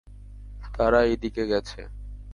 [0.77, 1.81] তারা এই দিকে গেছে।